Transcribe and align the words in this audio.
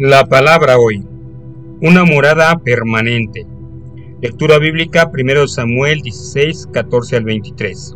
La 0.00 0.26
palabra 0.26 0.78
hoy. 0.78 1.04
Una 1.82 2.04
morada 2.04 2.56
permanente. 2.60 3.48
Lectura 4.22 4.60
bíblica 4.60 5.10
1 5.12 5.48
Samuel 5.48 6.02
16, 6.02 6.68
14 6.72 7.16
al 7.16 7.24
23. 7.24 7.94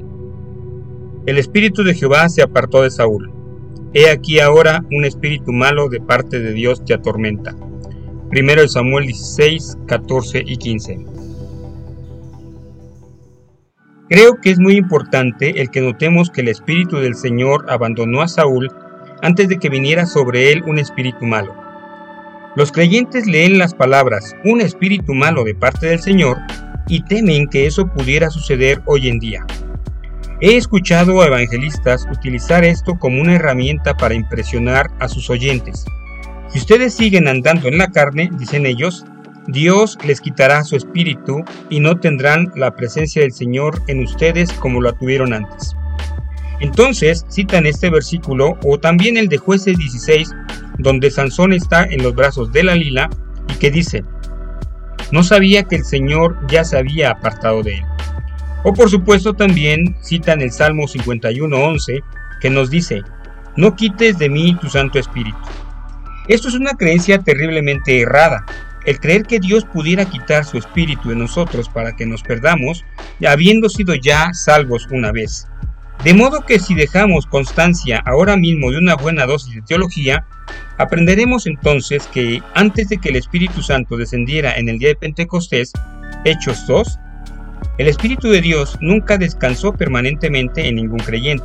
El 1.27 1.39
espíritu 1.39 1.85
de 1.85 1.95
Jehová 1.95 2.29
se 2.29 2.43
apartó 2.43 2.83
de 2.83 2.91
Saúl. 2.91 3.33
He 3.95 4.11
aquí 4.11 4.41
ahora 4.41 4.85
un 4.91 5.05
espíritu 5.05 5.53
malo 5.53 5.89
de 5.89 6.01
parte 6.01 6.41
de 6.41 6.53
Dios 6.53 6.85
te 6.85 6.93
atormenta. 6.93 7.55
1 8.33 8.67
Samuel 8.67 9.07
16, 9.07 9.79
14 9.87 10.43
y 10.45 10.57
15. 10.57 11.07
Creo 14.09 14.41
que 14.43 14.51
es 14.51 14.59
muy 14.59 14.75
importante 14.75 15.61
el 15.61 15.71
que 15.71 15.83
notemos 15.83 16.31
que 16.31 16.41
el 16.41 16.49
espíritu 16.49 16.97
del 16.97 17.15
Señor 17.15 17.67
abandonó 17.69 18.23
a 18.23 18.27
Saúl 18.27 18.73
antes 19.23 19.49
de 19.49 19.59
que 19.59 19.69
viniera 19.69 20.05
sobre 20.05 20.51
él 20.51 20.65
un 20.67 20.81
espíritu 20.81 21.27
malo. 21.27 21.62
Los 22.55 22.71
creyentes 22.71 23.27
leen 23.27 23.57
las 23.57 23.73
palabras 23.73 24.37
un 24.45 24.61
espíritu 24.61 25.15
malo 25.15 25.43
de 25.43 25.55
parte 25.55 25.87
del 25.87 26.01
Señor 26.01 26.37
y 26.87 27.03
temen 27.03 27.49
que 27.49 27.67
eso 27.67 27.87
pudiera 27.87 28.29
suceder 28.29 28.83
hoy 28.85 29.09
en 29.09 29.19
día. 29.19 29.47
He 30.43 30.59
escuchado 30.59 31.23
a 31.23 31.29
evangelistas 31.29 32.07
utilizar 32.13 32.63
esto 32.63 32.99
como 32.99 33.23
una 33.23 33.37
herramienta 33.37 33.97
para 33.97 34.15
impresionar 34.15 34.91
a 35.01 35.09
sus 35.09 35.31
oyentes. 35.31 35.87
Si 36.49 36.59
ustedes 36.59 36.93
siguen 36.93 37.27
andando 37.27 37.69
en 37.69 37.79
la 37.79 37.91
carne, 37.91 38.29
dicen 38.39 38.67
ellos, 38.67 39.07
Dios 39.47 39.97
les 40.05 40.21
quitará 40.21 40.63
su 40.63 40.77
espíritu 40.77 41.43
y 41.71 41.81
no 41.81 42.01
tendrán 42.01 42.53
la 42.55 42.77
presencia 42.77 43.23
del 43.23 43.33
Señor 43.33 43.81
en 43.87 44.03
ustedes 44.03 44.53
como 44.53 44.83
lo 44.83 44.93
tuvieron 44.93 45.33
antes. 45.33 45.75
Entonces 46.61 47.25
citan 47.31 47.65
este 47.65 47.89
versículo 47.89 48.59
o 48.63 48.79
también 48.79 49.17
el 49.17 49.29
de 49.29 49.39
jueces 49.39 49.79
16 49.79 50.35
donde 50.79 51.11
Sansón 51.11 51.53
está 51.53 51.85
en 51.85 52.03
los 52.03 52.15
brazos 52.15 52.53
de 52.53 52.65
la 52.65 52.75
lila 52.75 53.11
y 53.49 53.55
que 53.55 53.71
dice, 53.71 54.05
no 55.11 55.23
sabía 55.23 55.65
que 55.65 55.77
el 55.77 55.85
Señor 55.85 56.39
ya 56.49 56.65
se 56.65 56.79
había 56.79 57.11
apartado 57.11 57.63
de 57.63 57.75
él. 57.75 57.85
O 58.65 58.73
por 58.73 58.89
supuesto 58.89 59.35
también 59.35 59.97
citan 60.03 60.41
el 60.41 60.53
Salmo 60.53 60.85
51.11 60.85 62.03
que 62.41 62.51
nos 62.51 62.71
dice, 62.71 63.03
no 63.57 63.77
quites 63.77 64.19
de 64.19 64.29
mí 64.29 64.57
tu 64.61 64.69
Santo 64.69 64.99
Espíritu. 64.99 65.39
Esto 66.29 66.49
es 66.49 66.55
una 66.55 66.75
creencia 66.75 67.19
terriblemente 67.19 68.01
errada, 68.01 68.45
el 68.85 68.99
creer 69.01 69.25
que 69.25 69.41
Dios 69.41 69.65
pudiera 69.65 70.05
quitar 70.05 70.45
su 70.45 70.59
espíritu 70.59 71.09
de 71.09 71.17
nosotros 71.17 71.69
para 71.69 71.95
que 71.95 72.07
nos 72.07 72.23
perdamos, 72.23 72.85
habiendo 73.27 73.69
sido 73.69 73.95
ya 73.95 74.33
salvos 74.33 74.89
una 74.91 75.13
vez. 75.13 75.47
De 76.05 76.15
modo 76.15 76.45
que 76.45 76.59
si 76.59 76.75
dejamos 76.75 77.27
constancia 77.27 78.03
ahora 78.05 78.37
mismo 78.37 78.71
de 78.71 78.79
una 78.79 78.97
buena 78.97 79.27
dosis 79.27 79.55
de 79.55 79.63
teología, 79.63 80.27
aprenderemos 80.83 81.47
entonces 81.47 82.07
que 82.09 82.43
antes 82.55 82.89
de 82.89 82.99
que 82.99 83.09
el 83.09 83.17
Espíritu 83.17 83.63
Santo 83.63 83.97
descendiera 83.97 84.55
en 84.55 84.69
el 84.69 84.79
día 84.79 84.89
de 84.89 84.97
Pentecostés, 84.97 85.73
Hechos 86.25 86.67
2, 86.67 86.99
el 87.79 87.89
Espíritu 87.89 88.29
de 88.29 88.41
Dios 88.41 88.77
nunca 88.81 89.17
descansó 89.17 89.73
permanentemente 89.73 90.69
en 90.69 90.77
ningún 90.77 90.99
creyente. 90.99 91.45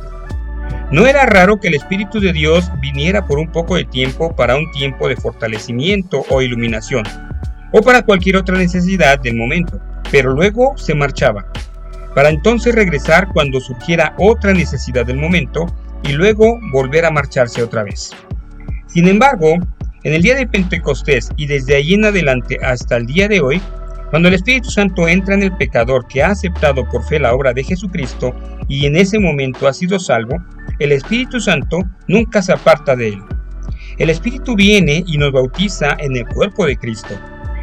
No 0.90 1.06
era 1.06 1.26
raro 1.26 1.60
que 1.60 1.68
el 1.68 1.74
Espíritu 1.74 2.20
de 2.20 2.32
Dios 2.32 2.70
viniera 2.80 3.26
por 3.26 3.38
un 3.38 3.50
poco 3.50 3.76
de 3.76 3.84
tiempo 3.84 4.34
para 4.34 4.56
un 4.56 4.70
tiempo 4.72 5.08
de 5.08 5.16
fortalecimiento 5.16 6.24
o 6.28 6.42
iluminación, 6.42 7.04
o 7.72 7.82
para 7.82 8.02
cualquier 8.02 8.36
otra 8.36 8.56
necesidad 8.56 9.18
del 9.20 9.36
momento, 9.36 9.80
pero 10.10 10.32
luego 10.32 10.76
se 10.76 10.94
marchaba 10.94 11.46
para 12.14 12.30
entonces 12.30 12.74
regresar 12.74 13.28
cuando 13.32 13.60
surgiera 13.60 14.14
otra 14.18 14.52
necesidad 14.52 15.06
del 15.06 15.18
momento 15.18 15.66
y 16.02 16.12
luego 16.12 16.58
volver 16.72 17.04
a 17.04 17.12
marcharse 17.12 17.62
otra 17.62 17.84
vez. 17.84 18.10
Sin 18.88 19.06
embargo, 19.06 19.54
en 20.02 20.14
el 20.14 20.22
día 20.22 20.34
de 20.34 20.46
Pentecostés 20.46 21.28
y 21.36 21.46
desde 21.46 21.76
allí 21.76 21.94
en 21.94 22.06
adelante 22.06 22.58
hasta 22.62 22.96
el 22.96 23.06
día 23.06 23.28
de 23.28 23.40
hoy, 23.40 23.60
cuando 24.10 24.28
el 24.28 24.34
Espíritu 24.34 24.70
Santo 24.70 25.06
entra 25.06 25.34
en 25.34 25.42
el 25.42 25.54
pecador 25.56 26.06
que 26.08 26.22
ha 26.22 26.28
aceptado 26.28 26.88
por 26.88 27.04
fe 27.04 27.20
la 27.20 27.34
obra 27.34 27.52
de 27.52 27.62
Jesucristo 27.62 28.34
y 28.66 28.86
en 28.86 28.96
ese 28.96 29.18
momento 29.18 29.68
ha 29.68 29.74
sido 29.74 29.98
salvo, 29.98 30.36
el 30.78 30.92
Espíritu 30.92 31.38
Santo 31.40 31.80
nunca 32.06 32.40
se 32.40 32.52
aparta 32.52 32.96
de 32.96 33.08
él. 33.08 33.22
El 33.98 34.08
Espíritu 34.08 34.56
viene 34.56 35.04
y 35.06 35.18
nos 35.18 35.32
bautiza 35.32 35.96
en 35.98 36.16
el 36.16 36.26
cuerpo 36.26 36.64
de 36.64 36.76
Cristo. 36.76 37.14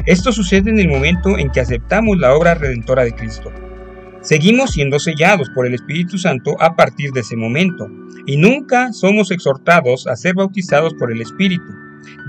Esto 0.04 0.30
sucede 0.30 0.70
en 0.70 0.78
el 0.78 0.88
momento 0.88 1.36
en 1.36 1.50
que 1.50 1.60
aceptamos 1.60 2.18
la 2.18 2.34
obra 2.34 2.54
redentora 2.54 3.02
de 3.02 3.12
Cristo. 3.12 3.50
Seguimos 4.26 4.72
siendo 4.72 4.98
sellados 4.98 5.48
por 5.50 5.68
el 5.68 5.74
Espíritu 5.74 6.18
Santo 6.18 6.56
a 6.58 6.74
partir 6.74 7.12
de 7.12 7.20
ese 7.20 7.36
momento 7.36 7.88
y 8.26 8.36
nunca 8.36 8.92
somos 8.92 9.30
exhortados 9.30 10.08
a 10.08 10.16
ser 10.16 10.34
bautizados 10.34 10.94
por 10.94 11.12
el 11.12 11.20
Espíritu. 11.20 11.72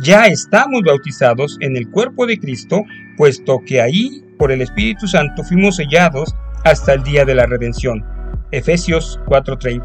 Ya 0.04 0.28
estamos 0.28 0.84
bautizados 0.86 1.58
en 1.60 1.76
el 1.76 1.90
cuerpo 1.90 2.28
de 2.28 2.38
Cristo, 2.38 2.84
puesto 3.18 3.62
que 3.66 3.82
ahí, 3.82 4.24
por 4.38 4.52
el 4.52 4.62
Espíritu 4.62 5.08
Santo, 5.08 5.44
fuimos 5.44 5.78
sellados 5.78 6.36
hasta 6.66 6.94
el 6.94 7.02
día 7.02 7.26
de 7.26 7.34
la 7.34 7.48
redención. 7.48 8.06
Efesios 8.52 9.20
4:30. 9.26 9.84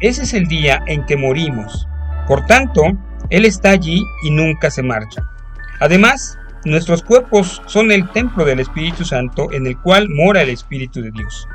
Ese 0.00 0.22
es 0.22 0.32
el 0.32 0.46
día 0.46 0.82
en 0.86 1.04
que 1.04 1.18
morimos. 1.18 1.86
Por 2.26 2.46
tanto, 2.46 2.84
Él 3.28 3.44
está 3.44 3.68
allí 3.68 4.02
y 4.22 4.30
nunca 4.30 4.70
se 4.70 4.82
marcha. 4.82 5.22
Además, 5.78 6.38
Nuestros 6.64 7.02
cuerpos 7.02 7.60
son 7.66 7.92
el 7.92 8.08
templo 8.10 8.44
del 8.46 8.58
Espíritu 8.58 9.04
Santo 9.04 9.52
en 9.52 9.66
el 9.66 9.76
cual 9.76 10.08
mora 10.08 10.40
el 10.40 10.48
Espíritu 10.48 11.02
de 11.02 11.10
Dios. 11.10 11.46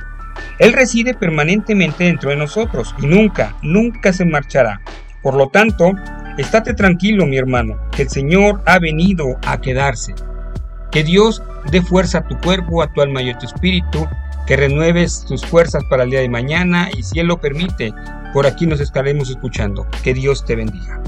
Él 0.60 0.72
reside 0.72 1.16
permanentemente 1.16 2.04
dentro 2.04 2.30
de 2.30 2.36
nosotros 2.36 2.94
y 3.00 3.08
nunca, 3.08 3.56
nunca 3.64 4.14
se 4.14 4.26
marchará. 4.26 4.82
Por 5.24 5.34
lo 5.34 5.48
tanto, 5.50 5.94
estate 6.38 6.76
tranquilo, 6.76 7.26
mi 7.26 7.38
hermano, 7.38 7.76
que 7.92 8.04
el 8.04 8.10
Señor 8.10 8.62
ha 8.68 8.78
venido 8.78 9.40
a 9.48 9.60
quedarse. 9.60 10.14
Que 10.92 11.04
Dios 11.04 11.42
dé 11.72 11.82
fuerza 11.82 12.20
a 12.20 12.28
tu 12.28 12.38
cuerpo, 12.40 12.84
a 12.84 12.94
tu 12.94 13.02
alma 13.02 13.24
y 13.24 13.32
a 13.32 13.38
tu 13.38 13.48
espíritu, 13.48 14.08
que 14.46 14.58
renueves 14.58 15.26
tus 15.28 15.44
fuerzas 15.44 15.84
para 15.90 16.04
el 16.04 16.12
día 16.12 16.22
de 16.22 16.30
mañana 16.30 16.90
y 16.96 17.02
si 17.02 17.20
Él 17.20 17.28
lo 17.28 17.42
permite, 17.42 17.94
por 18.32 18.46
aquí 18.46 18.68
nos 18.68 18.80
estaremos 18.80 19.30
escuchando. 19.30 19.88
Que 20.04 20.14
Dios 20.14 20.46
te 20.46 20.56
bendiga. 20.56 21.02